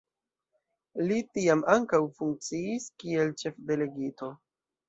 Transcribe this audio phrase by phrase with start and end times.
[1.09, 4.33] Li tiam ankaŭ funkciis kiel ĉefdelegito.